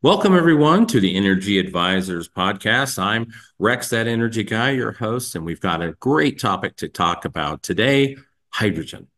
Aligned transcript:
Welcome, 0.00 0.36
everyone, 0.36 0.86
to 0.88 1.00
the 1.00 1.16
Energy 1.16 1.58
Advisors 1.58 2.28
podcast. 2.28 3.02
I'm 3.02 3.32
Rex, 3.58 3.90
that 3.90 4.06
energy 4.06 4.44
guy, 4.44 4.70
your 4.70 4.92
host, 4.92 5.34
and 5.34 5.44
we've 5.44 5.60
got 5.60 5.82
a 5.82 5.94
great 5.94 6.38
topic 6.38 6.76
to 6.76 6.88
talk 6.88 7.24
about 7.24 7.64
today 7.64 8.16
hydrogen. 8.50 9.08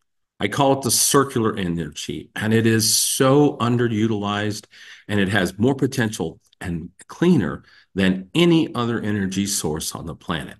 I 0.40 0.48
call 0.48 0.72
it 0.72 0.80
the 0.80 0.90
circular 0.90 1.54
energy, 1.54 2.30
and 2.35 2.54
it 2.54 2.66
is 2.66 2.96
so 2.96 3.58
underutilized 3.58 4.64
and 5.07 5.21
it 5.21 5.29
has 5.29 5.58
more 5.58 5.75
potential 5.75 6.40
and 6.62 6.89
cleaner 7.08 7.62
than 7.94 8.31
any 8.35 8.75
other 8.75 9.03
energy 9.03 9.44
source 9.44 9.94
on 9.94 10.07
the 10.07 10.17
planet. 10.17 10.57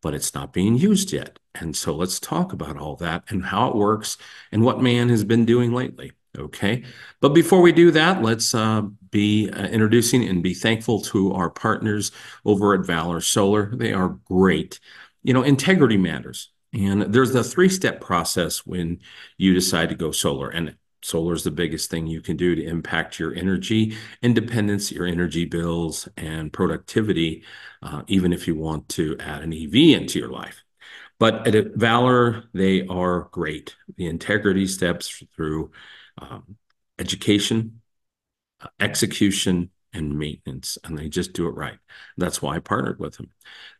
But 0.00 0.14
it's 0.14 0.32
not 0.32 0.54
being 0.54 0.76
used 0.76 1.12
yet. 1.12 1.38
And 1.54 1.76
so 1.76 1.94
let's 1.94 2.18
talk 2.18 2.54
about 2.54 2.78
all 2.78 2.96
that 2.96 3.24
and 3.28 3.44
how 3.44 3.68
it 3.68 3.76
works 3.76 4.16
and 4.52 4.62
what 4.62 4.80
man 4.80 5.10
has 5.10 5.22
been 5.22 5.44
doing 5.44 5.74
lately. 5.74 6.12
Okay. 6.38 6.84
But 7.20 7.34
before 7.34 7.60
we 7.60 7.72
do 7.72 7.90
that, 7.90 8.22
let's 8.22 8.54
uh, 8.54 8.82
be 9.10 9.50
uh, 9.50 9.66
introducing 9.66 10.26
and 10.26 10.42
be 10.42 10.54
thankful 10.54 11.00
to 11.02 11.32
our 11.32 11.50
partners 11.50 12.12
over 12.44 12.74
at 12.74 12.86
Valor 12.86 13.20
Solar. 13.20 13.74
They 13.74 13.92
are 13.92 14.18
great. 14.24 14.80
You 15.22 15.34
know, 15.34 15.42
integrity 15.42 15.96
matters. 15.96 16.50
And 16.72 17.02
there's 17.02 17.34
a 17.34 17.42
three 17.42 17.68
step 17.68 18.00
process 18.00 18.64
when 18.66 19.00
you 19.36 19.54
decide 19.54 19.88
to 19.88 19.94
go 19.94 20.12
solar. 20.12 20.50
And 20.50 20.76
solar 21.02 21.34
is 21.34 21.44
the 21.44 21.50
biggest 21.50 21.90
thing 21.90 22.06
you 22.06 22.20
can 22.20 22.36
do 22.36 22.54
to 22.54 22.64
impact 22.64 23.18
your 23.18 23.34
energy 23.34 23.96
independence, 24.22 24.92
your 24.92 25.06
energy 25.06 25.44
bills, 25.44 26.08
and 26.16 26.52
productivity, 26.52 27.44
uh, 27.82 28.02
even 28.06 28.32
if 28.32 28.46
you 28.46 28.54
want 28.54 28.88
to 28.90 29.16
add 29.18 29.42
an 29.42 29.52
EV 29.52 30.00
into 30.00 30.18
your 30.18 30.30
life. 30.30 30.62
But 31.18 31.46
at 31.54 31.74
Valor, 31.74 32.44
they 32.54 32.86
are 32.86 33.28
great. 33.30 33.76
The 33.96 34.06
integrity 34.06 34.66
steps 34.66 35.22
through 35.36 35.70
um, 36.16 36.56
education, 36.98 37.82
execution, 38.78 39.70
and 39.92 40.18
maintenance, 40.18 40.78
and 40.84 40.96
they 40.96 41.08
just 41.08 41.32
do 41.32 41.46
it 41.46 41.54
right. 41.54 41.78
That's 42.16 42.40
why 42.40 42.56
I 42.56 42.58
partnered 42.60 42.98
with 42.98 43.16
them. 43.16 43.30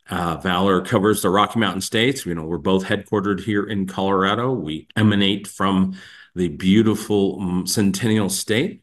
Uh, 0.09 0.37
Valor 0.39 0.83
covers 0.83 1.23
the 1.23 1.31
Rocky 1.31 1.61
Mountain 1.61 1.83
states. 1.83 2.27
You 2.27 2.35
know, 2.35 2.45
we're 2.45 2.59
both 2.59 2.85
headquartered 2.85 3.41
here 3.41 3.65
in 3.65 3.87
Colorado. 3.87 4.53
We 4.53 4.89
emanate 4.97 5.47
from 5.47 5.95
the 6.35 6.49
beautiful 6.49 7.39
um, 7.41 7.67
Centennial 7.67 8.29
State, 8.29 8.83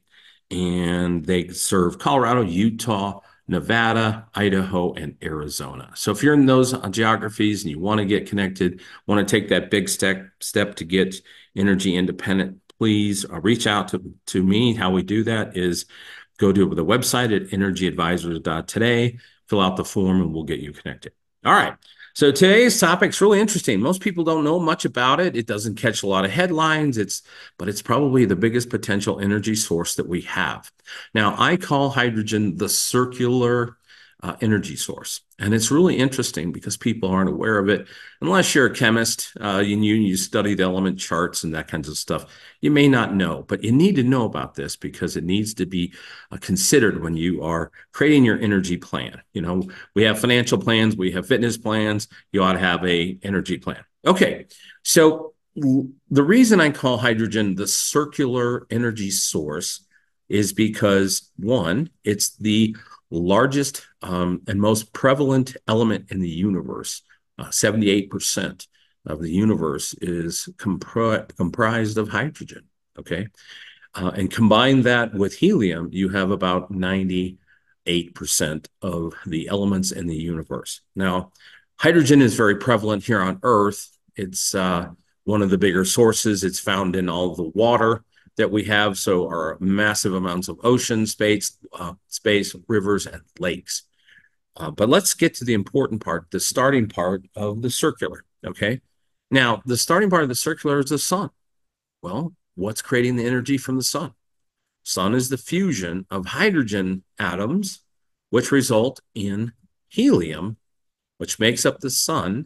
and 0.51 1.25
they 1.25 1.49
serve 1.49 1.99
Colorado, 1.99 2.41
Utah, 2.43 3.19
Nevada, 3.47 4.27
Idaho, 4.33 4.93
and 4.93 5.15
Arizona. 5.21 5.91
So 5.95 6.11
if 6.11 6.23
you're 6.23 6.33
in 6.33 6.45
those 6.45 6.73
geographies 6.89 7.63
and 7.63 7.71
you 7.71 7.79
want 7.79 7.99
to 7.99 8.05
get 8.05 8.29
connected, 8.29 8.81
want 9.05 9.25
to 9.25 9.39
take 9.39 9.49
that 9.49 9.71
big 9.71 9.89
step 9.89 10.27
step 10.39 10.75
to 10.75 10.85
get 10.85 11.15
energy 11.55 11.95
independent, 11.95 12.59
please 12.79 13.25
uh, 13.29 13.39
reach 13.41 13.67
out 13.67 13.89
to, 13.89 14.01
to 14.27 14.43
me. 14.43 14.73
How 14.73 14.91
we 14.91 15.03
do 15.03 15.23
that 15.23 15.57
is 15.57 15.85
go 16.37 16.51
to 16.51 16.75
the 16.75 16.85
website 16.85 17.35
at 17.35 17.49
energyadvisors.today, 17.49 19.17
fill 19.47 19.61
out 19.61 19.77
the 19.77 19.85
form, 19.85 20.21
and 20.21 20.33
we'll 20.33 20.43
get 20.43 20.59
you 20.59 20.71
connected. 20.71 21.13
All 21.45 21.53
right. 21.53 21.75
So 22.13 22.31
today's 22.31 22.79
topic 22.79 23.09
is 23.09 23.21
really 23.21 23.39
interesting. 23.39 23.79
Most 23.79 24.01
people 24.01 24.23
don't 24.23 24.43
know 24.43 24.59
much 24.59 24.85
about 24.85 25.19
it. 25.19 25.35
It 25.35 25.45
doesn't 25.45 25.75
catch 25.75 26.01
a 26.01 26.07
lot 26.07 26.25
of 26.25 26.31
headlines. 26.31 26.97
It's 26.97 27.21
but 27.59 27.69
it's 27.69 27.83
probably 27.83 28.25
the 28.25 28.35
biggest 28.35 28.71
potential 28.71 29.19
energy 29.19 29.53
source 29.53 29.93
that 29.95 30.07
we 30.07 30.21
have. 30.21 30.71
Now, 31.13 31.35
I 31.37 31.57
call 31.57 31.91
hydrogen 31.91 32.57
the 32.57 32.69
circular 32.69 33.77
uh, 34.23 34.35
energy 34.41 34.75
source. 34.75 35.21
And 35.37 35.53
it's 35.53 35.69
really 35.69 35.95
interesting 35.95 36.51
because 36.51 36.75
people 36.75 37.09
aren't 37.09 37.29
aware 37.29 37.59
of 37.59 37.69
it. 37.69 37.87
Unless 38.19 38.55
you're 38.55 38.65
a 38.65 38.73
chemist 38.73 39.31
uh, 39.39 39.61
and 39.63 39.85
you, 39.85 39.93
you 39.93 40.17
study 40.17 40.55
the 40.55 40.63
element 40.63 40.99
charts 40.99 41.43
and 41.43 41.53
that 41.53 41.67
kinds 41.67 41.87
of 41.87 41.97
stuff, 41.97 42.25
you 42.59 42.71
may 42.71 42.87
not 42.87 43.13
know. 43.13 43.43
But 43.47 43.63
you 43.63 43.71
need 43.71 43.95
to 43.97 44.03
know 44.03 44.25
about 44.25 44.55
this 44.55 44.75
because 44.75 45.17
it 45.17 45.23
needs 45.23 45.53
to 45.55 45.67
be 45.67 45.93
uh, 46.31 46.37
considered 46.37 47.03
when 47.03 47.15
you 47.15 47.43
are 47.43 47.71
creating 47.91 48.25
your 48.25 48.39
energy 48.39 48.77
plan. 48.77 49.21
You 49.33 49.41
know, 49.41 49.63
we 49.93 50.03
have 50.03 50.19
financial 50.19 50.57
plans, 50.57 50.95
we 50.95 51.11
have 51.11 51.27
fitness 51.27 51.57
plans. 51.57 52.07
You 52.31 52.41
ought 52.41 52.53
to 52.53 52.59
have 52.59 52.83
a 52.85 53.19
energy 53.21 53.57
plan. 53.57 53.83
Okay, 54.05 54.47
so 54.83 55.33
the 55.55 56.23
reason 56.23 56.61
I 56.61 56.69
call 56.69 56.97
hydrogen 56.97 57.55
the 57.55 57.67
circular 57.67 58.67
energy 58.69 59.09
source 59.09 59.85
is 60.29 60.53
because 60.53 61.31
one, 61.37 61.89
it's 62.03 62.35
the 62.37 62.75
largest 63.09 63.85
um, 64.01 64.41
and 64.47 64.59
most 64.59 64.93
prevalent 64.93 65.55
element 65.67 66.11
in 66.11 66.19
the 66.19 66.29
universe. 66.29 67.01
Uh, 67.37 67.45
78% 67.45 68.67
of 69.05 69.21
the 69.21 69.31
universe 69.31 69.93
is 70.01 70.49
compri- 70.57 71.35
comprised 71.37 71.97
of 71.97 72.09
hydrogen. 72.09 72.65
Okay. 72.99 73.27
Uh, 73.93 74.11
and 74.15 74.31
combine 74.31 74.81
that 74.83 75.13
with 75.13 75.35
helium, 75.35 75.89
you 75.91 76.09
have 76.09 76.31
about 76.31 76.71
98% 76.71 77.37
of 78.81 79.13
the 79.25 79.47
elements 79.47 79.91
in 79.91 80.07
the 80.07 80.15
universe. 80.15 80.81
Now, 80.95 81.31
hydrogen 81.77 82.21
is 82.21 82.35
very 82.35 82.57
prevalent 82.57 83.03
here 83.03 83.21
on 83.21 83.39
Earth. 83.43 83.89
It's 84.15 84.53
uh, 84.53 84.89
one 85.23 85.41
of 85.41 85.49
the 85.49 85.57
bigger 85.57 85.85
sources. 85.85 86.43
It's 86.43 86.59
found 86.59 86.95
in 86.95 87.09
all 87.09 87.35
the 87.35 87.49
water 87.55 88.03
that 88.37 88.51
we 88.51 88.63
have. 88.65 88.97
So 88.97 89.27
are 89.27 89.57
massive 89.59 90.13
amounts 90.13 90.47
of 90.47 90.59
ocean 90.63 91.05
space, 91.05 91.57
uh, 91.73 91.93
space, 92.07 92.55
rivers, 92.67 93.05
and 93.05 93.21
lakes. 93.39 93.83
Uh, 94.55 94.71
but 94.71 94.89
let's 94.89 95.13
get 95.13 95.35
to 95.35 95.45
the 95.45 95.53
important 95.53 96.03
part, 96.03 96.27
the 96.31 96.39
starting 96.39 96.87
part 96.87 97.23
of 97.35 97.61
the 97.61 97.69
circular. 97.69 98.23
Okay. 98.45 98.81
Now, 99.29 99.61
the 99.65 99.77
starting 99.77 100.09
part 100.09 100.23
of 100.23 100.29
the 100.29 100.35
circular 100.35 100.79
is 100.79 100.89
the 100.89 100.97
sun. 100.97 101.29
Well, 102.01 102.33
what's 102.55 102.81
creating 102.81 103.17
the 103.17 103.25
energy 103.25 103.57
from 103.57 103.75
the 103.75 103.83
sun? 103.83 104.13
Sun 104.83 105.13
is 105.13 105.29
the 105.29 105.37
fusion 105.37 106.05
of 106.09 106.27
hydrogen 106.27 107.03
atoms, 107.19 107.81
which 108.29 108.51
result 108.51 109.01
in 109.13 109.51
helium, 109.89 110.57
which 111.17 111.39
makes 111.39 111.65
up 111.65 111.79
the 111.79 111.89
sun. 111.89 112.45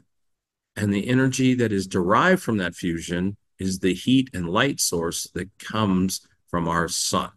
And 0.76 0.94
the 0.94 1.08
energy 1.08 1.54
that 1.56 1.72
is 1.72 1.86
derived 1.86 2.42
from 2.42 2.58
that 2.58 2.76
fusion 2.76 3.38
is 3.62 3.80
the 3.80 3.94
heat 3.94 4.30
and 4.34 4.50
light 4.50 4.80
source 4.80 5.28
that 5.36 5.50
comes 5.60 6.28
from 6.50 6.68
our 6.68 6.88
sun. 6.88 7.30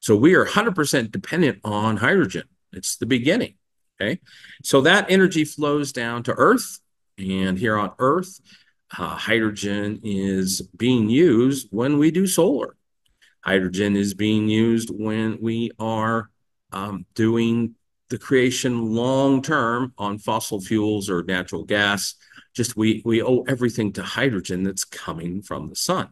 So 0.00 0.16
we 0.16 0.34
are 0.34 0.46
100% 0.46 1.10
dependent 1.10 1.60
on 1.64 1.96
hydrogen. 1.98 2.44
It's 2.72 2.96
the 2.96 3.06
beginning. 3.06 3.54
Okay. 4.00 4.20
So 4.62 4.80
that 4.82 5.10
energy 5.10 5.44
flows 5.44 5.92
down 5.92 6.22
to 6.24 6.32
Earth. 6.32 6.80
And 7.18 7.58
here 7.58 7.76
on 7.76 7.92
Earth, 7.98 8.40
uh, 8.96 9.16
hydrogen 9.16 10.00
is 10.04 10.62
being 10.76 11.10
used 11.10 11.68
when 11.70 11.98
we 11.98 12.10
do 12.10 12.26
solar. 12.26 12.76
Hydrogen 13.40 13.96
is 13.96 14.14
being 14.14 14.48
used 14.48 14.90
when 14.90 15.38
we 15.40 15.72
are 15.78 16.30
um, 16.72 17.06
doing 17.14 17.74
the 18.10 18.18
creation 18.18 18.94
long 18.94 19.42
term 19.42 19.92
on 19.98 20.18
fossil 20.18 20.60
fuels 20.60 21.10
or 21.10 21.22
natural 21.22 21.64
gas 21.64 22.14
just 22.54 22.76
we 22.76 23.02
we 23.04 23.22
owe 23.22 23.44
everything 23.48 23.92
to 23.92 24.02
hydrogen 24.02 24.64
that's 24.64 24.84
coming 24.84 25.42
from 25.42 25.68
the 25.68 25.76
sun. 25.76 26.08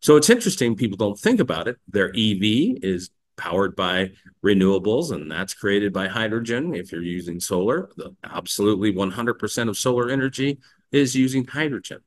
So 0.00 0.16
it's 0.16 0.30
interesting. 0.30 0.76
People 0.76 0.98
don't 0.98 1.18
think 1.18 1.40
about 1.40 1.66
it. 1.66 1.78
Their 1.88 2.10
EV 2.10 2.78
is 2.82 3.10
powered 3.36 3.74
by 3.74 4.12
renewables, 4.44 5.10
and 5.12 5.30
that's 5.30 5.54
created 5.54 5.92
by 5.92 6.08
hydrogen. 6.08 6.74
If 6.74 6.92
you're 6.92 7.02
using 7.02 7.40
solar, 7.40 7.90
the, 7.96 8.14
absolutely 8.22 8.92
100% 8.92 9.68
of 9.68 9.76
solar 9.76 10.10
energy 10.10 10.58
is 10.92 11.16
using 11.16 11.46
hydrogen. 11.46 12.00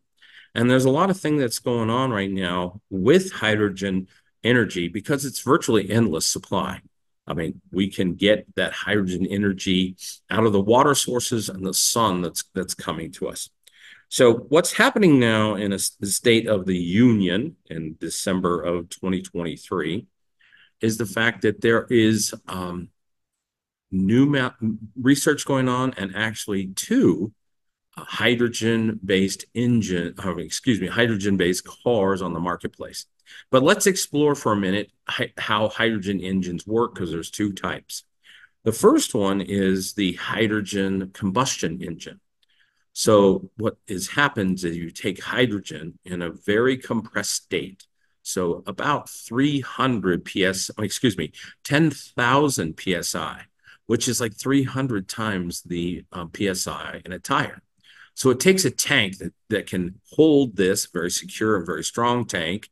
And 0.56 0.70
there's 0.70 0.86
a 0.86 0.92
lot 0.92 1.10
of 1.10 1.20
thing 1.20 1.38
that's 1.38 1.60
going 1.60 1.90
on 1.90 2.12
right 2.12 2.32
now 2.32 2.82
with 2.90 3.32
hydrogen 3.32 4.08
energy 4.44 4.88
because 4.88 5.26
it's 5.26 5.42
virtually 5.42 5.90
endless 5.90 6.26
supply. 6.26 6.82
I 7.28 7.34
mean, 7.34 7.62
we 7.72 7.90
can 7.90 8.16
get 8.16 8.48
that 8.56 8.74
hydrogen 8.74 9.26
energy 9.26 9.98
out 10.30 10.46
of 10.46 10.54
the 10.54 10.62
water 10.62 10.96
sources 10.96 11.50
and 11.50 11.66
the 11.66 11.74
sun 11.74 12.22
that's 12.22 12.46
that's 12.54 12.74
coming 12.74 13.12
to 13.14 13.28
us. 13.28 13.50
So 14.10 14.34
what's 14.34 14.72
happening 14.72 15.20
now 15.20 15.56
in 15.56 15.74
a, 15.74 15.80
state 15.80 16.48
of 16.48 16.66
the 16.66 16.78
union 16.78 17.58
in 17.70 17.98
December 18.00 18.64
of 18.64 18.90
2023 18.90 20.08
is 20.80 20.98
the 20.98 21.06
fact 21.06 21.42
that 21.42 21.60
there 21.60 21.86
is 21.90 22.34
um, 22.48 22.90
new 23.92 24.50
research 25.00 25.46
going 25.46 25.68
on 25.68 25.94
and 25.98 26.16
actually 26.16 26.68
two 26.68 27.34
hydrogen-based 27.98 29.46
engine, 29.54 30.14
uh, 30.24 30.36
excuse 30.38 30.80
me, 30.80 30.88
hydrogen-based 30.88 31.66
cars 31.66 32.22
on 32.22 32.34
the 32.34 32.40
marketplace. 32.40 33.06
But 33.52 33.64
let's 33.64 33.88
explore 33.88 34.36
for 34.36 34.52
a 34.52 34.58
minute 34.58 34.92
how 35.38 35.70
hydrogen 35.70 36.22
engines 36.22 36.66
work 36.66 36.94
because 36.94 37.12
there's 37.12 37.32
two 37.32 37.54
types. 37.54 38.04
The 38.64 38.72
first 38.72 39.14
one 39.14 39.42
is 39.42 39.94
the 39.94 40.14
hydrogen 40.14 41.12
combustion 41.14 41.82
engine. 41.82 42.20
So 42.94 43.52
what 43.58 43.78
is 43.88 44.10
happens 44.10 44.64
is 44.64 44.76
you 44.76 44.90
take 44.90 45.24
hydrogen 45.24 46.00
in 46.04 46.22
a 46.22 46.32
very 46.32 46.78
compressed 46.78 47.32
state. 47.32 47.86
So 48.24 48.64
about 48.66 49.10
300 49.10 50.26
ps, 50.26 50.72
excuse 50.80 51.18
me, 51.18 51.32
10,000 51.64 52.80
psi, 52.80 53.42
which 53.86 54.08
is 54.08 54.20
like 54.20 54.36
300 54.36 55.08
times 55.08 55.62
the 55.62 56.04
um, 56.12 56.32
psi 56.36 57.02
in 57.06 57.14
a 57.14 57.20
tire. 57.20 57.62
So 58.18 58.32
it 58.32 58.40
takes 58.40 58.66
a 58.66 58.72
tank 58.72 59.20
that, 59.20 59.32
that 59.50 59.68
can 59.68 60.02
hold 60.12 60.56
this 60.56 60.88
very 60.88 61.12
secure 61.12 61.56
and 61.56 61.68
very 61.68 61.84
strong 61.84 62.26
tank, 62.26 62.68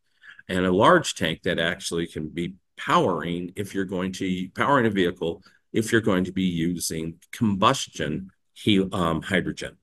and 0.50 0.65
a 0.65 0.71
large 0.71 1.13
tank 1.13 1.44
that 1.44 1.59
actually 1.59 2.07
can 2.07 2.30
be 2.30 2.56
powering 2.77 3.53
if 3.56 3.75
you're 3.75 3.86
going 3.86 4.12
to 4.13 4.50
powering 4.56 4.88
a 4.88 4.89
vehicle 4.89 5.44
if 5.71 5.92
you're 5.92 6.01
going 6.01 6.24
to 6.24 6.31
be 6.31 6.45
using 6.45 7.19
combustion 7.31 8.31
um, 8.92 9.21
hydrogen. 9.21 9.77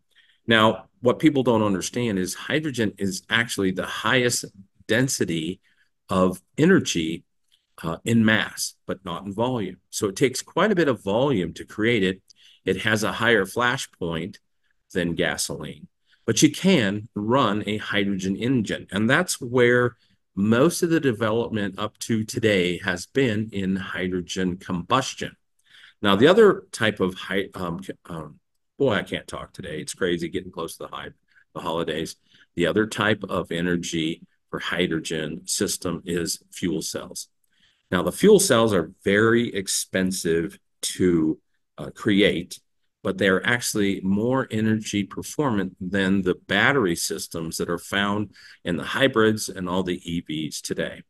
Now, 0.48 0.88
what 1.00 1.20
people 1.20 1.44
don't 1.44 1.62
understand 1.62 2.18
is 2.18 2.34
hydrogen 2.34 2.94
is 2.98 3.22
actually 3.30 3.70
the 3.70 3.86
highest 3.86 4.46
density 4.88 5.60
of 6.08 6.42
energy 6.58 7.22
uh, 7.84 7.98
in 8.04 8.24
mass, 8.24 8.74
but 8.88 9.04
not 9.04 9.26
in 9.26 9.32
volume. 9.32 9.76
So 9.90 10.08
it 10.08 10.16
takes 10.16 10.42
quite 10.42 10.72
a 10.72 10.76
bit 10.76 10.88
of 10.88 11.04
volume 11.04 11.52
to 11.54 11.64
create 11.64 12.02
it. 12.02 12.20
It 12.64 12.78
has 12.78 13.04
a 13.04 13.12
higher 13.12 13.46
flash 13.46 13.88
point 13.92 14.40
than 14.92 15.14
gasoline, 15.14 15.88
but 16.26 16.42
you 16.42 16.50
can 16.50 17.08
run 17.14 17.64
a 17.66 17.78
hydrogen 17.78 18.36
engine. 18.36 18.86
And 18.90 19.08
that's 19.08 19.40
where 19.40 19.96
most 20.34 20.82
of 20.82 20.90
the 20.90 21.00
development 21.00 21.78
up 21.78 21.98
to 21.98 22.24
today 22.24 22.78
has 22.78 23.06
been 23.06 23.50
in 23.52 23.76
hydrogen 23.76 24.56
combustion. 24.56 25.36
Now, 26.00 26.16
the 26.16 26.26
other 26.26 26.64
type 26.72 27.00
of 27.00 27.16
um, 27.54 27.80
um, 28.06 28.40
boy, 28.78 28.94
I 28.94 29.02
can't 29.02 29.28
talk 29.28 29.52
today. 29.52 29.80
It's 29.80 29.94
crazy 29.94 30.28
getting 30.28 30.50
close 30.50 30.76
to 30.76 30.88
the, 30.90 31.12
the 31.54 31.60
holidays. 31.60 32.16
The 32.56 32.66
other 32.66 32.86
type 32.86 33.22
of 33.28 33.52
energy 33.52 34.22
for 34.50 34.58
hydrogen 34.58 35.42
system 35.46 36.02
is 36.04 36.42
fuel 36.50 36.82
cells. 36.82 37.28
Now, 37.90 38.02
the 38.02 38.12
fuel 38.12 38.40
cells 38.40 38.72
are 38.72 38.90
very 39.04 39.54
expensive 39.54 40.58
to 40.82 41.38
uh, 41.78 41.90
create, 41.90 42.58
but 43.02 43.19
they're 43.19 43.44
actually 43.46 44.00
more 44.02 44.46
energy 44.50 45.04
performant 45.04 45.76
than 45.81 46.22
the 46.22 46.34
battery 46.46 46.96
systems 46.96 47.56
that 47.56 47.69
are 47.69 47.78
found 47.78 48.31
in 48.64 48.76
the 48.76 48.84
hybrids 48.84 49.49
and 49.49 49.69
all 49.69 49.82
the 49.82 50.00
EVs 50.00 50.60
today. 50.60 51.02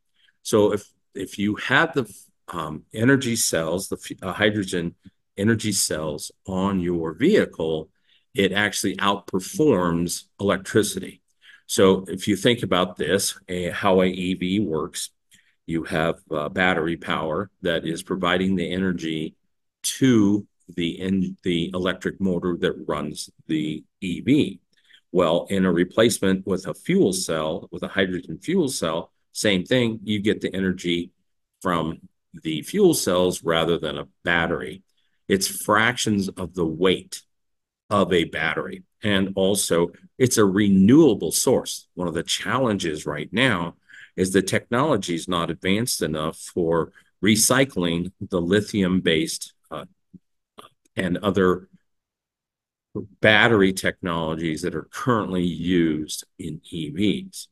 So 0.43 0.73
if 0.73 0.91
if 1.15 1.39
you 1.39 1.57
have 1.57 1.93
the 1.93 2.13
um, 2.49 2.85
energy 2.95 3.37
cells, 3.37 3.89
the 3.89 4.17
uh, 4.23 4.33
hydrogen 4.33 4.95
energy 5.37 5.73
cells 5.73 6.33
on 6.47 6.81
your 6.81 7.13
vehicle, 7.15 7.91
it 8.35 8.53
actually 8.53 8.97
outperforms 8.97 10.25
electricity. 10.41 11.21
So 11.67 12.05
if 12.09 12.29
you 12.29 12.37
think 12.37 12.63
about 12.63 12.97
this, 12.97 13.39
a, 13.49 13.71
how 13.71 14.03
a 14.03 14.07
EV 14.09 14.63
works, 14.63 15.11
you 15.67 15.85
have 15.85 16.17
uh, 16.31 16.49
battery 16.49 16.97
power 16.97 17.51
that 17.63 17.87
is 17.87 18.03
providing 18.03 18.57
the 18.57 18.71
energy 18.71 19.37
to 19.83 20.47
the 20.75 21.01
in, 21.01 21.37
the 21.43 21.71
electric 21.75 22.21
motor 22.21 22.57
that 22.61 22.85
runs 22.87 23.31
the 23.47 23.85
EV. 24.03 24.59
Well, 25.11 25.47
in 25.51 25.67
a 25.67 25.73
replacement 25.73 26.47
with 26.47 26.67
a 26.67 26.75
fuel 26.75 27.13
cell, 27.13 27.69
with 27.71 27.83
a 27.83 27.89
hydrogen 27.89 28.39
fuel 28.39 28.69
cell, 28.69 29.13
same 29.33 29.65
thing, 29.65 30.01
you 30.05 30.21
get 30.21 30.41
the 30.41 30.55
energy 30.55 31.11
from 31.61 32.01
the 32.43 32.63
fuel 32.63 32.95
cells 32.95 33.43
rather 33.43 33.79
than 33.79 33.99
a 33.99 34.09
battery. 34.25 34.83
It's 35.29 35.65
fractions 35.65 36.29
of 36.31 36.55
the 36.55 36.67
weight 36.67 37.23
of 37.91 38.13
a 38.13 38.25
battery. 38.25 38.85
And 39.03 39.33
also, 39.37 39.91
it's 40.19 40.39
a 40.39 40.45
renewable 40.45 41.33
source. 41.33 41.89
One 41.95 42.09
of 42.09 42.15
the 42.15 42.23
challenges 42.23 43.05
right 43.07 43.29
now 43.33 43.77
is 44.17 44.33
the 44.33 44.43
technology 44.43 45.15
is 45.15 45.29
not 45.29 45.51
advanced 45.51 46.03
enough 46.03 46.37
for 46.39 46.93
recycling 47.23 48.13
the 48.21 48.41
lithium 48.41 49.01
based 49.01 49.52
and 50.97 51.19
other 51.19 51.69
battery 53.21 53.73
technologies 53.73 54.63
that 54.63 54.75
are 54.75 54.89
currently 54.91 55.43
used 55.43 56.25
in 56.39 56.61
EVs. 56.73 57.49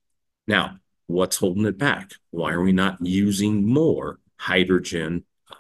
Now, 0.46 0.78
what's 1.06 1.36
holding 1.36 1.64
it 1.64 1.78
back? 1.78 2.12
Why 2.30 2.52
are 2.52 2.62
we 2.62 2.72
not 2.72 2.98
using 3.04 3.66
more 3.66 4.18
hydrogen 4.36 5.24
uh, 5.50 5.54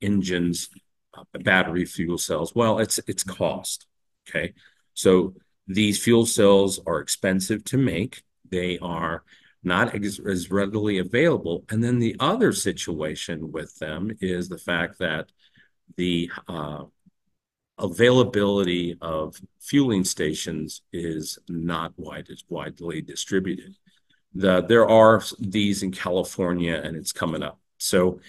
engines, 0.00 0.68
uh, 1.16 1.22
battery 1.40 1.84
fuel 1.84 2.18
cells? 2.18 2.54
Well, 2.54 2.78
it's 2.78 2.98
it's 3.06 3.22
cost. 3.22 3.86
Okay, 4.28 4.54
so 4.94 5.34
these 5.66 6.02
fuel 6.02 6.26
cells 6.26 6.80
are 6.86 7.00
expensive 7.00 7.64
to 7.64 7.78
make. 7.78 8.22
They 8.50 8.78
are 8.78 9.22
not 9.62 9.94
as 9.94 10.50
readily 10.50 10.98
available. 10.98 11.64
And 11.68 11.82
then 11.82 11.98
the 11.98 12.16
other 12.20 12.52
situation 12.52 13.52
with 13.52 13.76
them 13.78 14.10
is 14.20 14.48
the 14.48 14.58
fact 14.58 14.98
that 15.00 15.30
the 15.96 16.30
uh, 16.48 16.84
availability 17.78 18.96
of 19.00 19.36
fueling 19.60 20.04
stations 20.04 20.82
is 20.92 21.38
not 21.48 21.92
wide, 21.96 22.28
widely 22.48 23.00
distributed. 23.00 23.74
The, 24.34 24.62
there 24.62 24.88
are 24.88 25.22
these 25.38 25.82
in 25.82 25.90
California 25.90 26.80
and 26.82 26.96
it's 26.96 27.12
coming 27.12 27.42
up. 27.42 27.58
So 27.78 28.20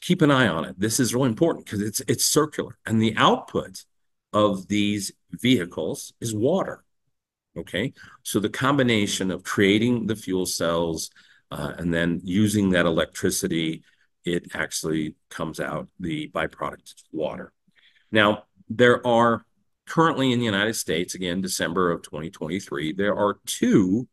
keep 0.00 0.22
an 0.22 0.30
eye 0.30 0.48
on 0.48 0.64
it. 0.64 0.78
This 0.78 1.00
is 1.00 1.14
really 1.14 1.28
important 1.28 1.64
because 1.64 1.82
it's 1.82 2.00
it's 2.00 2.24
circular 2.24 2.78
and 2.86 3.00
the 3.00 3.14
output 3.16 3.84
of 4.32 4.68
these 4.68 5.12
vehicles 5.32 6.12
is 6.20 6.34
water. 6.34 6.84
Okay. 7.56 7.92
So 8.22 8.38
the 8.38 8.48
combination 8.48 9.30
of 9.30 9.42
creating 9.42 10.06
the 10.06 10.16
fuel 10.16 10.46
cells 10.46 11.10
uh, 11.50 11.72
and 11.78 11.92
then 11.92 12.20
using 12.22 12.70
that 12.70 12.86
electricity, 12.86 13.82
it 14.24 14.54
actually 14.54 15.14
comes 15.28 15.60
out 15.60 15.88
the 15.98 16.28
byproduct 16.28 16.94
water. 17.12 17.52
Now, 18.12 18.44
there 18.68 19.06
are 19.06 19.44
currently 19.86 20.32
in 20.32 20.38
the 20.38 20.44
United 20.44 20.74
States, 20.74 21.14
again, 21.14 21.40
December 21.40 21.90
of 21.90 22.02
2023, 22.02 22.92
there 22.92 23.16
are 23.16 23.38
two 23.46 24.08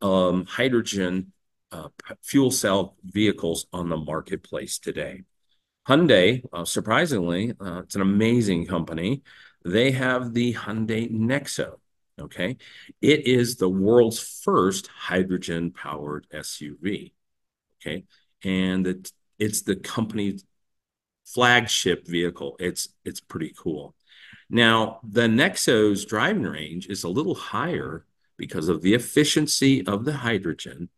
um, 0.00 0.44
hydrogen 0.46 1.32
uh, 1.70 1.88
fuel 2.22 2.50
cell 2.50 2.96
vehicles 3.04 3.66
on 3.72 3.88
the 3.88 3.96
marketplace 3.96 4.78
today. 4.78 5.22
Hyundai, 5.88 6.44
uh, 6.52 6.64
surprisingly, 6.64 7.54
uh, 7.60 7.80
it's 7.80 7.94
an 7.94 8.02
amazing 8.02 8.66
company. 8.66 9.22
They 9.64 9.92
have 9.92 10.34
the 10.34 10.54
Hyundai 10.54 11.10
Nexo. 11.10 11.78
Okay. 12.20 12.58
It 13.00 13.26
is 13.26 13.56
the 13.56 13.68
world's 13.68 14.20
first 14.20 14.86
hydrogen 14.86 15.72
powered 15.72 16.26
SUV. 16.32 17.12
Okay. 17.80 18.04
And 18.44 18.86
it, 18.86 19.12
it's 19.42 19.62
the 19.62 19.76
company's 19.76 20.44
flagship 21.26 22.06
vehicle. 22.06 22.56
It's 22.60 22.88
it's 23.04 23.20
pretty 23.20 23.52
cool. 23.58 23.94
Now, 24.48 25.00
the 25.02 25.22
Nexo's 25.22 26.04
driving 26.04 26.44
range 26.44 26.86
is 26.88 27.04
a 27.04 27.08
little 27.08 27.34
higher 27.34 28.04
because 28.36 28.68
of 28.68 28.82
the 28.82 28.94
efficiency 28.94 29.84
of 29.86 30.04
the 30.04 30.12
hydrogen. 30.12 30.90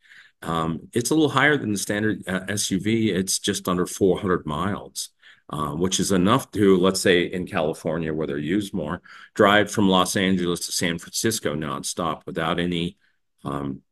Um, 0.42 0.88
it's 0.92 1.10
a 1.10 1.14
little 1.14 1.30
higher 1.30 1.56
than 1.56 1.72
the 1.72 1.78
standard 1.78 2.22
uh, 2.28 2.40
SUV. 2.48 3.14
It's 3.14 3.38
just 3.38 3.68
under 3.68 3.86
400 3.86 4.46
miles. 4.46 5.10
Um, 5.50 5.78
which 5.78 6.00
is 6.00 6.10
enough 6.10 6.50
to, 6.52 6.78
let's 6.78 7.02
say, 7.02 7.24
in 7.24 7.46
California 7.46 8.14
where 8.14 8.26
they're 8.26 8.38
used 8.38 8.72
more, 8.72 9.02
drive 9.34 9.70
from 9.70 9.90
Los 9.90 10.16
Angeles 10.16 10.60
to 10.60 10.72
San 10.72 10.98
Francisco 10.98 11.54
nonstop 11.54 12.22
without 12.24 12.58
any 12.58 12.96
um, 13.44 13.82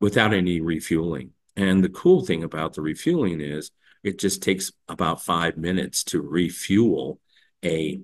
without 0.00 0.34
any 0.34 0.60
refueling. 0.60 1.32
And 1.58 1.82
the 1.82 1.88
cool 1.88 2.24
thing 2.24 2.44
about 2.44 2.74
the 2.74 2.82
refueling 2.82 3.40
is 3.40 3.72
it 4.04 4.20
just 4.20 4.42
takes 4.42 4.70
about 4.88 5.24
five 5.24 5.56
minutes 5.56 6.04
to 6.04 6.22
refuel 6.22 7.18
a 7.64 8.00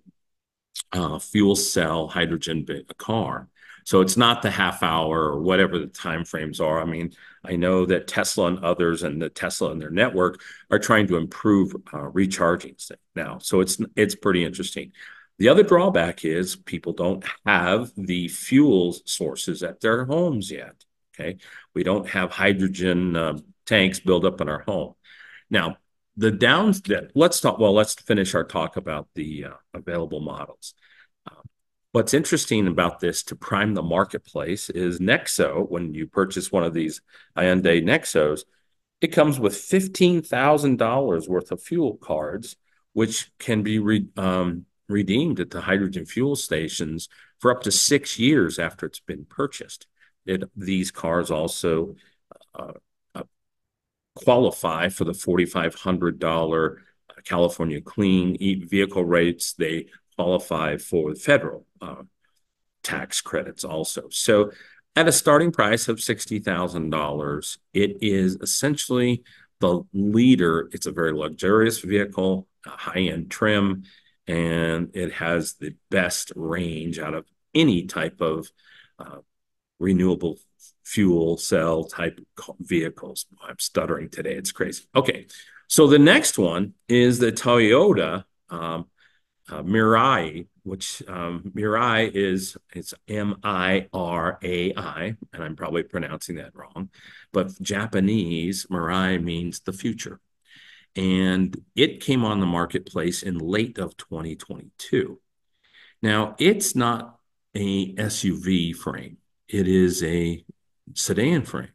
uh, 0.93 1.21
fuel 1.21 1.55
cell 1.55 2.09
hydrogen 2.09 2.67
car. 2.99 3.49
So 3.85 4.01
it's 4.01 4.17
not 4.17 4.43
the 4.43 4.51
half 4.51 4.83
hour 4.83 5.31
or 5.31 5.41
whatever 5.41 5.79
the 5.79 5.87
time 5.87 6.25
frames 6.25 6.59
are. 6.59 6.81
I 6.81 6.85
mean, 6.85 7.13
I 7.45 7.55
know 7.55 7.87
that 7.87 8.09
Tesla 8.09 8.47
and 8.47 8.59
others 8.65 9.05
and 9.05 9.23
the 9.23 9.29
Tesla 9.29 9.71
and 9.71 9.81
their 9.81 9.91
network 9.91 10.43
are 10.73 10.81
trying 10.81 11.07
to 11.07 11.17
improve 11.17 11.77
uh, 11.93 12.09
recharging 12.09 12.75
now. 13.15 13.39
So 13.39 13.61
it's 13.61 13.79
it's 13.95 14.17
pretty 14.17 14.45
interesting. 14.45 14.91
The 15.39 15.49
other 15.49 15.63
drawback 15.63 16.25
is 16.25 16.57
people 16.57 16.93
don't 16.93 17.25
have 17.47 17.93
the 17.97 18.27
fuel 18.27 18.97
sources 19.05 19.63
at 19.63 19.81
their 19.81 20.07
homes 20.07 20.51
yet. 20.51 20.84
Okay, 21.15 21.39
we 21.75 21.85
don't 21.85 22.09
have 22.09 22.31
hydrogen 22.31 23.17
uh, 23.17 23.39
tanks 23.67 24.01
built 24.01 24.25
up 24.25 24.41
in 24.41 24.49
our 24.49 24.61
home. 24.61 24.95
Now, 25.49 25.77
the 26.17 26.31
downs. 26.31 26.83
Let's 27.15 27.41
talk. 27.41 27.59
Well, 27.59 27.75
let's 27.75 27.95
finish 27.95 28.35
our 28.35 28.45
talk 28.45 28.77
about 28.77 29.09
the 29.15 29.47
uh, 29.47 29.51
available 29.73 30.21
models. 30.21 30.75
What's 31.95 32.13
interesting 32.13 32.67
about 32.67 32.99
this 32.99 33.23
to 33.23 33.37
prime 33.37 33.75
the 33.75 33.81
marketplace 33.83 34.69
is 34.69 34.99
Nexo, 34.99 35.71
when 35.71 35.95
you 35.95 36.09
purchase 36.09 36.51
one 36.51 36.65
of 36.65 36.75
these 36.75 37.01
Hyundai 37.37 37.85
Nexos, 37.85 38.43
it 39.01 39.13
comes 39.13 39.39
with 39.39 39.53
$15,000 39.53 41.29
worth 41.29 41.53
of 41.53 41.63
fuel 41.63 41.97
cards, 41.97 42.57
which 42.95 43.31
can 43.39 43.63
be 43.63 43.79
re, 43.79 44.09
um, 44.17 44.67
redeemed 44.89 45.39
at 45.39 45.51
the 45.51 45.61
hydrogen 45.61 46.05
fuel 46.05 46.35
stations 46.35 47.09
for 47.39 47.53
up 47.53 47.63
to 47.63 47.71
six 47.71 48.19
years 48.19 48.59
after 48.59 48.87
it's 48.87 48.99
been 48.99 49.25
purchased. 49.25 49.87
It, 50.27 50.45
these 50.57 50.91
cars 50.91 51.31
also 51.31 51.97
uh, 52.55 52.73
uh, 53.15 53.23
qualify 54.15 54.89
for 54.89 55.05
the 55.05 55.13
$4,500 55.13 56.77
California 57.25 57.81
clean 57.81 58.69
vehicle 58.69 59.05
rates. 59.05 59.55
They 59.55 59.87
qualify 60.17 60.77
for 60.77 61.15
federal 61.15 61.67
uh, 61.81 62.03
tax 62.83 63.21
credits 63.21 63.65
also. 63.65 64.09
So 64.11 64.51
at 64.97 65.09
a 65.09 65.13
starting 65.13 65.51
price 65.51 65.89
of 65.89 65.99
$60,000, 65.99 67.59
it 67.73 67.97
is 68.01 68.37
essentially 68.41 69.25
the 69.61 69.83
leader. 69.93 70.69
It's 70.73 70.87
a 70.87 70.93
very 70.93 71.13
luxurious 71.13 71.81
vehicle, 71.81 72.47
high-end 72.65 73.31
trim, 73.31 73.85
and 74.27 74.91
it 74.95 75.13
has 75.15 75.55
the 75.55 75.75
best 75.91 76.33
range 76.37 76.99
out 76.99 77.15
of 77.15 77.27
any 77.55 77.87
type 77.87 78.21
of 78.21 78.51
renewable 79.85 80.39
fuel 80.83 81.37
cell 81.37 81.85
type 81.85 82.19
vehicles. 82.61 83.27
I'm 83.47 83.59
stuttering 83.59 84.09
today. 84.09 84.35
It's 84.35 84.53
crazy. 84.53 84.85
Okay. 84.97 85.27
So 85.69 85.87
the 85.87 85.99
next 85.99 86.39
one 86.39 86.75
is 86.89 87.19
the 87.19 87.33
Toyota 87.33 88.25
um, 88.51 88.87
uh, 89.51 89.63
Mirai, 89.63 90.47
which 90.63 91.03
um, 91.09 91.53
Mirai 91.55 92.11
is, 92.15 92.57
it's 92.75 92.95
M-I-R-A-I, 93.09 93.57
and 95.33 95.43
I'm 95.43 95.57
probably 95.57 95.83
pronouncing 95.83 96.37
that 96.37 96.55
wrong, 96.55 96.89
but 97.33 97.61
Japanese, 97.61 98.67
Mirai 98.67 99.23
means 99.23 99.61
the 99.61 99.73
future. 99.73 100.21
And 100.97 101.57
it 101.75 102.01
came 102.01 102.25
on 102.25 102.41
the 102.41 102.47
marketplace 102.47 103.23
in 103.23 103.39
late 103.39 103.79
of 103.79 103.97
2022. 103.97 105.21
Now, 106.03 106.37
it's 106.39 106.77
not 106.77 107.19
a 107.55 107.95
SUV 107.95 108.75
frame. 108.77 109.19
It 109.49 109.69
is 109.69 110.03
a 110.03 110.45
sedan 110.95 111.43
frame. 111.43 111.69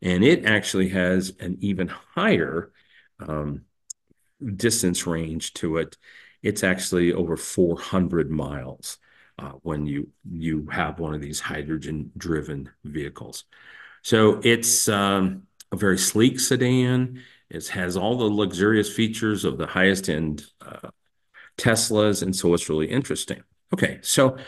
And 0.00 0.22
it 0.24 0.44
actually 0.44 0.90
has 0.90 1.32
an 1.40 1.58
even 1.60 1.88
higher 1.88 2.72
um, 3.18 3.62
distance 4.56 5.06
range 5.06 5.54
to 5.54 5.78
it. 5.78 5.96
It's 6.42 6.62
actually 6.62 7.12
over 7.12 7.36
400 7.36 8.30
miles 8.30 8.98
uh, 9.38 9.52
when 9.62 9.86
you 9.86 10.08
you 10.28 10.66
have 10.70 10.98
one 10.98 11.14
of 11.14 11.20
these 11.20 11.40
hydrogen-driven 11.40 12.70
vehicles. 12.84 13.44
So 14.02 14.40
it's 14.44 14.88
um, 14.88 15.44
a 15.72 15.76
very 15.76 15.98
sleek 15.98 16.40
sedan. 16.40 17.22
It 17.50 17.66
has 17.68 17.96
all 17.96 18.18
the 18.18 18.24
luxurious 18.24 18.92
features 18.92 19.44
of 19.44 19.58
the 19.58 19.66
highest-end 19.66 20.44
uh, 20.60 20.90
Teslas. 21.56 22.22
And 22.22 22.34
so 22.34 22.54
it's 22.54 22.68
really 22.68 22.86
interesting. 22.86 23.42
Okay. 23.74 23.98
So 24.02 24.38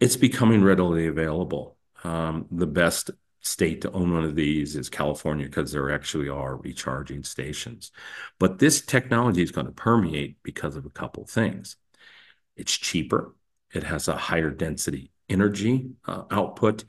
it's 0.00 0.16
becoming 0.16 0.62
readily 0.62 1.06
available. 1.06 1.77
Um, 2.04 2.46
the 2.50 2.66
best 2.66 3.10
state 3.40 3.80
to 3.82 3.92
own 3.92 4.12
one 4.12 4.24
of 4.24 4.34
these 4.34 4.76
is 4.76 4.88
California 4.88 5.46
because 5.46 5.72
there 5.72 5.90
actually 5.90 6.28
are 6.28 6.56
recharging 6.56 7.22
stations. 7.22 7.92
But 8.38 8.58
this 8.58 8.80
technology 8.80 9.42
is 9.42 9.50
going 9.50 9.66
to 9.66 9.72
permeate 9.72 10.36
because 10.42 10.76
of 10.76 10.86
a 10.86 10.90
couple 10.90 11.24
things. 11.26 11.76
It's 12.56 12.76
cheaper. 12.76 13.34
It 13.72 13.84
has 13.84 14.08
a 14.08 14.16
higher 14.16 14.50
density 14.50 15.12
energy 15.28 15.90
uh, 16.06 16.24
output, 16.30 16.84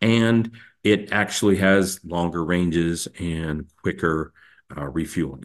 and 0.00 0.50
it 0.84 1.12
actually 1.12 1.56
has 1.56 2.00
longer 2.04 2.44
ranges 2.44 3.08
and 3.18 3.66
quicker 3.82 4.32
uh, 4.76 4.86
refueling. 4.86 5.44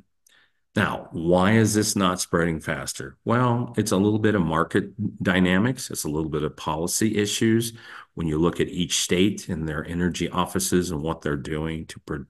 Now, 0.75 1.07
why 1.11 1.53
is 1.53 1.73
this 1.73 1.95
not 1.95 2.19
spreading 2.19 2.59
faster? 2.59 3.17
Well, 3.23 3.73
it's 3.77 3.93
a 3.93 3.97
little 3.97 4.19
bit 4.19 4.35
of 4.35 4.41
market 4.41 4.91
dynamics. 5.23 5.89
It's 5.89 6.03
a 6.03 6.09
little 6.09 6.29
bit 6.29 6.43
of 6.43 6.57
policy 6.57 7.15
issues 7.17 7.73
when 8.15 8.27
you 8.27 8.37
look 8.37 8.59
at 8.59 8.67
each 8.67 8.99
state 8.99 9.47
and 9.47 9.67
their 9.67 9.85
energy 9.85 10.27
offices 10.29 10.91
and 10.91 11.01
what 11.01 11.21
they're 11.21 11.37
doing 11.37 11.85
to 11.87 12.25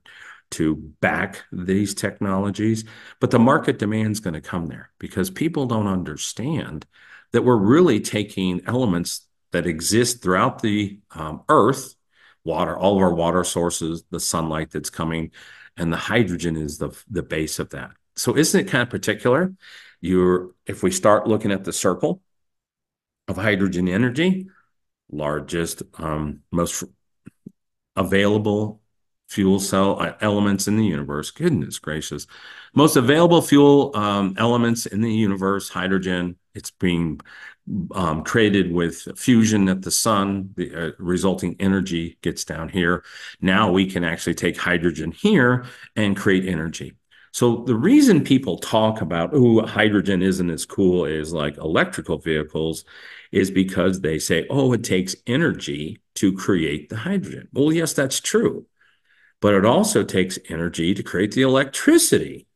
to 0.52 0.76
back 1.02 1.44
these 1.52 1.96
technologies. 1.96 2.86
But 3.20 3.32
the 3.32 3.40
market 3.40 3.80
demand 3.80 4.12
is 4.12 4.20
going 4.20 4.36
to 4.36 4.42
come 4.42 4.68
there 4.68 4.92
because 5.00 5.32
people 5.32 5.66
don't 5.66 5.88
understand 5.88 6.86
that 7.32 7.42
we're 7.42 7.58
really 7.58 8.00
taking 8.00 8.62
elements 8.68 9.28
that 9.54 9.66
exist 9.66 10.22
throughout 10.22 10.62
the 10.62 11.00
um, 11.16 11.42
earth, 11.50 11.96
water, 12.44 12.78
all 12.78 12.98
of 12.98 13.02
our 13.02 13.14
water 13.14 13.44
sources, 13.44 14.04
the 14.12 14.20
sunlight 14.20 14.70
that's 14.70 14.92
coming, 14.92 15.32
and 15.78 15.92
the 15.92 15.98
hydrogen 15.98 16.56
is 16.56 16.78
the 16.78 16.96
the 17.10 17.24
base 17.24 17.58
of 17.58 17.72
that. 17.72 17.92
So 18.16 18.36
isn't 18.38 18.60
it 18.60 18.70
kind 18.70 18.84
of 18.84 18.90
particular? 18.90 19.54
If 20.02 20.84
we 20.84 20.92
start 20.92 21.28
looking 21.28 21.52
at 21.52 21.64
the 21.64 21.74
circle 21.74 22.22
of 23.28 23.38
hydrogen 23.38 23.88
energy, 23.88 24.48
largest, 25.12 25.84
um, 25.98 26.42
most 26.52 26.84
available 27.96 28.82
fuel 29.28 29.60
cell 29.60 30.00
uh, 30.00 30.14
elements 30.22 30.68
in 30.68 30.78
the 30.78 30.86
universe, 30.86 31.32
goodness 31.32 31.80
gracious, 31.80 32.28
most 32.74 32.96
available 32.96 33.42
fuel 33.42 33.92
um, 33.96 34.36
elements 34.38 34.86
in 34.86 35.02
the 35.02 35.12
universe, 35.12 35.70
hydrogen, 35.70 36.38
it's 36.54 36.72
being 36.72 37.20
um, 37.94 38.24
created 38.24 38.72
with 38.72 39.08
fusion 39.18 39.68
at 39.70 39.82
the 39.82 39.92
sun. 39.92 40.52
The 40.56 40.76
uh, 40.76 40.92
resulting 41.00 41.56
energy 41.60 42.18
gets 42.22 42.46
down 42.46 42.70
here. 42.70 43.04
Now 43.42 43.72
we 43.72 43.90
can 43.90 44.04
actually 44.04 44.36
take 44.36 44.58
hydrogen 44.58 45.12
here 45.12 45.66
and 45.96 46.16
create 46.16 46.48
energy. 46.48 46.94
So 47.36 47.66
the 47.66 47.76
reason 47.76 48.24
people 48.24 48.58
talk 48.60 49.02
about, 49.02 49.32
"Oh, 49.34 49.60
hydrogen 49.66 50.22
isn't 50.22 50.50
as 50.50 50.66
cool 50.66 51.06
as 51.06 51.34
like 51.34 51.58
electrical 51.58 52.18
vehicles," 52.18 52.86
is 53.34 53.52
because 53.52 54.00
they 54.00 54.20
say, 54.20 54.48
"Oh, 54.50 54.72
it 54.72 54.86
takes 54.86 55.18
energy 55.28 56.00
to 56.14 56.32
create 56.32 56.88
the 56.88 56.96
hydrogen." 56.96 57.50
Well, 57.52 57.74
yes, 57.74 57.92
that's 57.92 58.22
true. 58.22 58.68
But 59.42 59.54
it 59.54 59.66
also 59.66 60.02
takes 60.02 60.40
energy 60.48 60.94
to 60.94 61.04
create 61.04 61.34
the 61.34 61.42
electricity 61.42 62.48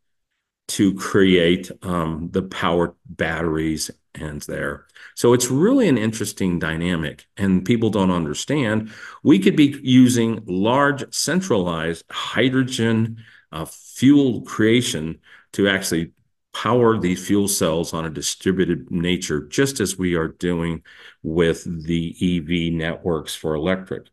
to 0.69 0.93
create 0.93 1.69
um, 1.81 2.29
the 2.31 2.43
power 2.43 2.95
batteries 3.05 3.91
and 4.15 4.41
there. 4.43 4.88
So 5.13 5.33
it's 5.33 5.51
really 5.51 5.89
an 5.89 5.98
interesting 5.98 6.57
dynamic. 6.57 7.27
And 7.36 7.65
people 7.65 7.89
don't 7.89 8.12
understand. 8.12 8.91
We 9.24 9.39
could 9.39 9.57
be 9.57 9.77
using 9.83 10.41
large 10.45 11.03
centralized 11.13 12.05
hydrogen 12.09 13.17
Uh, 13.51 13.65
fuel 13.65 14.41
creation 14.41 15.20
to 15.53 15.68
actually 15.68 16.12
power 16.53 16.98
these 16.98 17.25
fuel 17.25 17.48
cells 17.48 17.94
on 17.94 18.06
a 18.06 18.10
distributed 18.10 18.91
nature, 18.91 19.48
just 19.48 19.79
as 19.79 19.98
we 19.98 20.15
are 20.15 20.27
doing 20.27 20.84
with 21.24 21.63
the 21.86 22.15
EV 22.22 22.74
networks 22.74 23.36
for 23.36 23.56
electric. 23.56 24.08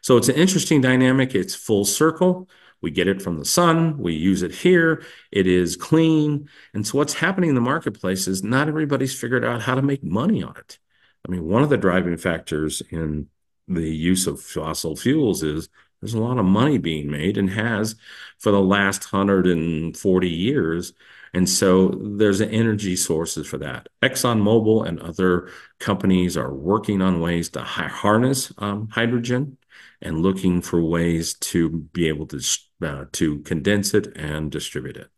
So 0.00 0.16
it's 0.16 0.28
an 0.28 0.34
interesting 0.34 0.80
dynamic. 0.80 1.34
It's 1.34 1.54
full 1.54 1.84
circle. 1.84 2.48
We 2.80 2.90
get 2.90 3.06
it 3.06 3.22
from 3.22 3.38
the 3.38 3.44
sun. 3.44 3.96
We 3.98 4.14
use 4.14 4.42
it 4.42 4.52
here. 4.52 5.04
It 5.30 5.46
is 5.46 5.76
clean. 5.76 6.48
And 6.74 6.86
so 6.86 6.98
what's 6.98 7.14
happening 7.14 7.50
in 7.50 7.54
the 7.54 7.60
marketplace 7.60 8.26
is 8.26 8.42
not 8.42 8.68
everybody's 8.68 9.18
figured 9.18 9.44
out 9.44 9.62
how 9.62 9.76
to 9.76 9.82
make 9.82 10.02
money 10.02 10.42
on 10.42 10.56
it. 10.56 10.78
I 11.26 11.30
mean, 11.30 11.44
one 11.44 11.62
of 11.62 11.70
the 11.70 11.76
driving 11.76 12.16
factors 12.16 12.82
in 12.90 13.28
the 13.68 13.88
use 13.88 14.26
of 14.26 14.42
fossil 14.42 14.96
fuels 14.96 15.44
is 15.44 15.68
there's 16.02 16.14
a 16.14 16.20
lot 16.20 16.38
of 16.38 16.44
money 16.44 16.78
being 16.78 17.10
made 17.10 17.38
and 17.38 17.48
has 17.50 17.94
for 18.38 18.50
the 18.50 18.60
last 18.60 19.12
140 19.12 20.28
years. 20.28 20.92
And 21.32 21.48
so 21.48 21.88
there's 21.88 22.40
energy 22.40 22.96
sources 22.96 23.46
for 23.46 23.56
that. 23.58 23.88
ExxonMobil 24.02 24.86
and 24.86 24.98
other 24.98 25.48
companies 25.78 26.36
are 26.36 26.52
working 26.52 27.00
on 27.00 27.20
ways 27.20 27.48
to 27.50 27.62
harness 27.62 28.52
um, 28.58 28.88
hydrogen 28.88 29.56
and 30.02 30.22
looking 30.22 30.60
for 30.60 30.82
ways 30.82 31.34
to 31.34 31.70
be 31.70 32.08
able 32.08 32.26
to 32.26 32.40
uh, 32.82 33.04
to 33.12 33.38
condense 33.40 33.94
it 33.94 34.08
and 34.16 34.50
distribute 34.50 34.96
it. 34.96 35.08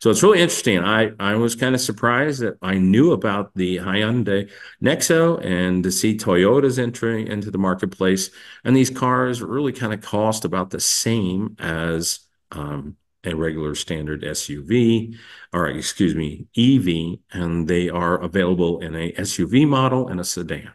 So 0.00 0.10
it's 0.10 0.22
really 0.22 0.40
interesting. 0.40 0.78
I 0.78 1.12
I 1.18 1.34
was 1.36 1.54
kind 1.54 1.74
of 1.74 1.80
surprised 1.80 2.40
that 2.40 2.58
I 2.62 2.74
knew 2.74 3.12
about 3.12 3.54
the 3.54 3.76
Hyundai 3.78 4.50
Nexo 4.82 5.44
and 5.44 5.82
to 5.84 5.90
see 5.90 6.16
Toyota's 6.16 6.78
entry 6.78 7.28
into 7.28 7.50
the 7.50 7.58
marketplace. 7.58 8.30
And 8.64 8.76
these 8.76 8.90
cars 8.90 9.42
really 9.42 9.72
kind 9.72 9.92
of 9.92 10.00
cost 10.02 10.44
about 10.44 10.70
the 10.70 10.80
same 10.80 11.56
as 11.58 12.20
um, 12.52 12.96
a 13.24 13.34
regular 13.34 13.74
standard 13.74 14.24
SUV 14.24 15.16
or, 15.52 15.68
excuse 15.68 16.14
me, 16.14 16.46
EV, 16.56 17.18
and 17.32 17.66
they 17.68 17.88
are 17.88 18.20
available 18.20 18.80
in 18.80 18.94
a 18.94 19.12
SUV 19.12 19.66
model 19.66 20.08
and 20.08 20.20
a 20.20 20.24
sedan. 20.24 20.72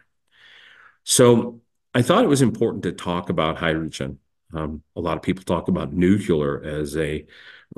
So 1.04 1.60
I 1.94 2.02
thought 2.02 2.24
it 2.24 2.28
was 2.28 2.42
important 2.42 2.84
to 2.84 2.92
talk 2.92 3.28
about 3.30 3.58
hydrogen. 3.58 4.18
Um, 4.54 4.82
a 4.96 5.00
lot 5.00 5.16
of 5.16 5.22
people 5.22 5.44
talk 5.44 5.68
about 5.68 5.92
nuclear 5.92 6.62
as 6.62 6.96
a 6.96 7.26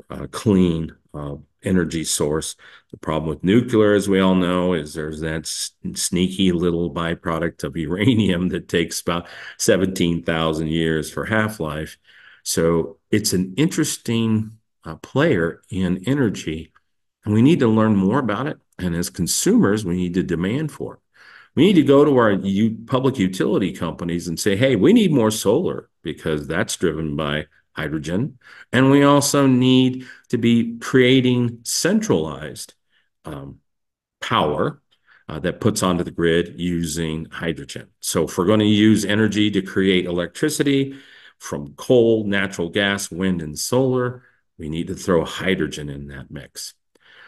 uh, 0.09 0.27
clean 0.31 0.95
Uh, 1.15 1.37
energy 1.63 2.03
source. 2.03 2.55
The 2.91 2.97
problem 2.97 3.29
with 3.29 3.43
nuclear, 3.43 3.93
as 3.93 4.07
we 4.07 4.19
all 4.19 4.35
know, 4.35 4.73
is 4.73 4.93
there's 4.93 5.21
that 5.21 5.47
sneaky 5.47 6.51
little 6.51 6.91
byproduct 6.93 7.63
of 7.63 7.75
uranium 7.77 8.49
that 8.49 8.67
takes 8.67 9.01
about 9.01 9.27
17,000 9.57 10.67
years 10.67 11.09
for 11.09 11.25
half-life. 11.25 11.97
So 12.43 12.97
it's 13.11 13.33
an 13.33 13.55
interesting 13.57 14.57
uh, 14.83 14.95
player 14.97 15.61
in 15.69 16.03
energy, 16.05 16.71
and 17.23 17.33
we 17.33 17.41
need 17.41 17.59
to 17.59 17.67
learn 17.67 17.95
more 17.95 18.19
about 18.19 18.47
it. 18.47 18.57
And 18.77 18.95
as 18.95 19.09
consumers, 19.09 19.83
we 19.83 19.95
need 19.95 20.13
to 20.15 20.23
demand 20.23 20.71
for 20.71 20.95
it. 20.95 20.99
We 21.55 21.63
need 21.65 21.75
to 21.75 21.83
go 21.83 22.03
to 22.03 22.17
our 22.17 22.37
public 22.85 23.17
utility 23.17 23.71
companies 23.71 24.27
and 24.27 24.37
say, 24.37 24.57
"Hey, 24.57 24.75
we 24.75 24.91
need 24.91 25.11
more 25.13 25.31
solar 25.31 25.89
because 26.03 26.45
that's 26.45 26.75
driven 26.75 27.15
by 27.15 27.45
hydrogen." 27.75 28.39
And 28.71 28.91
we 28.91 29.03
also 29.03 29.47
need 29.47 30.07
to 30.29 30.37
be 30.37 30.77
creating 30.79 31.59
centralized 31.63 32.73
um, 33.25 33.59
power 34.21 34.81
uh, 35.27 35.39
that 35.39 35.59
puts 35.59 35.83
onto 35.83 36.03
the 36.03 36.11
grid 36.11 36.55
using 36.57 37.25
hydrogen. 37.25 37.87
So 37.99 38.23
if 38.23 38.37
we're 38.37 38.45
going 38.45 38.59
to 38.59 38.65
use 38.65 39.05
energy 39.05 39.49
to 39.51 39.61
create 39.61 40.05
electricity 40.05 40.97
from 41.39 41.73
coal, 41.73 42.23
natural 42.25 42.69
gas, 42.69 43.11
wind, 43.11 43.41
and 43.41 43.57
solar, 43.57 44.23
we 44.57 44.69
need 44.69 44.87
to 44.87 44.95
throw 44.95 45.25
hydrogen 45.25 45.89
in 45.89 46.07
that 46.07 46.31
mix. 46.31 46.73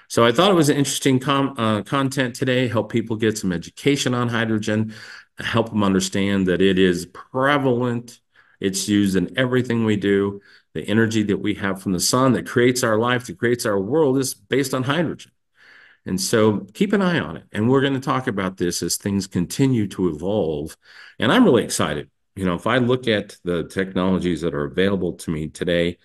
So 0.07 0.25
I 0.25 0.31
thought 0.31 0.51
it 0.51 0.55
was 0.55 0.69
an 0.69 0.77
interesting 0.77 1.21
uh, 1.27 1.81
content 1.83 2.35
today, 2.35 2.67
help 2.67 2.91
people 2.91 3.17
get 3.17 3.37
some 3.37 3.51
education 3.51 4.13
on 4.13 4.29
hydrogen, 4.29 4.93
help 5.37 5.69
them 5.69 5.83
understand 5.83 6.47
that 6.47 6.61
it 6.61 6.79
is 6.79 7.07
prevalent. 7.07 8.19
It's 8.59 8.87
used 8.87 9.15
in 9.15 9.37
everything 9.37 9.85
we 9.85 9.95
do. 9.95 10.41
The 10.73 10.87
energy 10.87 11.23
that 11.23 11.37
we 11.37 11.55
have 11.55 11.81
from 11.81 11.93
the 11.93 11.99
sun 11.99 12.33
that 12.33 12.47
creates 12.47 12.83
our 12.83 12.97
life, 12.97 13.25
that 13.25 13.37
creates 13.37 13.65
our 13.65 13.79
world, 13.79 14.17
is 14.17 14.33
based 14.33 14.73
on 14.73 14.83
hydrogen. 14.83 15.31
And 16.05 16.19
so 16.19 16.65
keep 16.73 16.93
an 16.93 17.01
eye 17.01 17.19
on 17.19 17.37
it. 17.37 17.43
And 17.51 17.69
we're 17.69 17.81
going 17.81 17.93
to 17.93 17.99
talk 17.99 18.27
about 18.27 18.57
this 18.57 18.81
as 18.81 18.95
things 18.95 19.27
continue 19.27 19.87
to 19.87 20.07
evolve. 20.07 20.77
And 21.19 21.31
I'm 21.31 21.43
really 21.43 21.63
excited. 21.63 22.09
You 22.35 22.45
know, 22.45 22.55
if 22.55 22.67
I 22.67 22.77
look 22.77 23.07
at 23.07 23.35
the 23.43 23.63
technologies 23.67 24.41
that 24.41 24.53
are 24.53 24.65
available 24.65 25.13
to 25.13 25.31
me 25.31 25.47
today, 25.47 25.97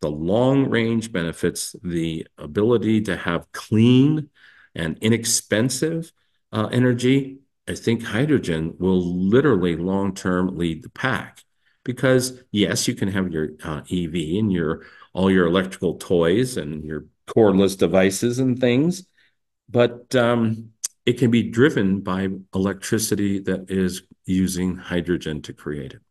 the 0.00 0.10
long-range 0.10 1.12
benefits, 1.12 1.76
the 1.82 2.26
ability 2.38 3.02
to 3.02 3.16
have 3.16 3.52
clean 3.52 4.30
and 4.74 4.96
inexpensive 5.00 6.10
uh, 6.52 6.68
energy, 6.72 7.40
I 7.68 7.74
think 7.74 8.02
hydrogen 8.02 8.76
will 8.78 9.02
literally 9.02 9.76
long-term 9.76 10.56
lead 10.56 10.82
the 10.82 10.90
pack. 10.90 11.42
Because 11.84 12.42
yes, 12.50 12.86
you 12.86 12.94
can 12.94 13.08
have 13.08 13.32
your 13.32 13.50
uh, 13.64 13.80
EV 13.90 14.14
and 14.38 14.52
your 14.52 14.86
all 15.12 15.30
your 15.30 15.46
electrical 15.46 15.94
toys 15.94 16.56
and 16.56 16.84
your 16.84 17.06
cordless 17.26 17.76
devices 17.76 18.38
and 18.38 18.60
things, 18.60 19.06
but 19.68 20.14
um, 20.14 20.70
it 21.06 21.18
can 21.18 21.30
be 21.30 21.42
driven 21.42 22.00
by 22.00 22.28
electricity 22.54 23.40
that 23.40 23.70
is 23.70 24.02
using 24.24 24.76
hydrogen 24.76 25.42
to 25.42 25.52
create 25.52 25.92
it. 25.94 26.02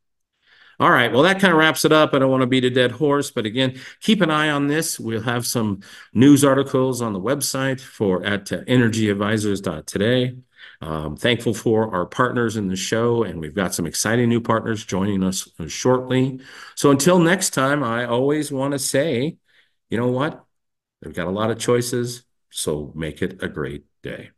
All 0.79 0.89
right, 0.89 1.11
well, 1.11 1.23
that 1.23 1.41
kind 1.41 1.51
of 1.51 1.59
wraps 1.59 1.83
it 1.83 1.91
up. 1.91 2.13
I 2.13 2.19
don't 2.19 2.31
want 2.31 2.41
to 2.41 2.47
beat 2.47 2.63
a 2.63 2.69
dead 2.69 2.91
horse, 2.91 3.31
but 3.31 3.45
again, 3.45 3.77
keep 3.99 4.21
an 4.21 4.31
eye 4.31 4.49
on 4.49 4.67
this. 4.67 4.97
We'll 4.97 5.21
have 5.21 5.45
some 5.45 5.81
news 6.13 6.45
articles 6.45 7.01
on 7.01 7.11
the 7.11 7.19
website 7.19 7.81
for 7.81 8.25
at 8.25 8.51
uh, 8.53 8.61
energyadvisors.today. 8.61 10.37
Um, 10.81 11.15
thankful 11.15 11.53
for 11.53 11.93
our 11.93 12.05
partners 12.05 12.55
in 12.55 12.67
the 12.67 12.75
show, 12.75 13.23
and 13.23 13.39
we've 13.39 13.55
got 13.55 13.73
some 13.73 13.85
exciting 13.85 14.29
new 14.29 14.41
partners 14.41 14.85
joining 14.85 15.23
us 15.23 15.49
uh, 15.59 15.67
shortly. 15.67 16.39
So 16.75 16.91
until 16.91 17.19
next 17.19 17.51
time, 17.51 17.83
I 17.83 18.05
always 18.05 18.51
want 18.51 18.73
to 18.73 18.79
say, 18.79 19.37
you 19.89 19.97
know 19.97 20.07
what? 20.07 20.43
We've 21.03 21.13
got 21.13 21.27
a 21.27 21.31
lot 21.31 21.51
of 21.51 21.59
choices, 21.59 22.23
so 22.49 22.91
make 22.95 23.21
it 23.21 23.41
a 23.43 23.47
great 23.47 23.85
day. 24.03 24.31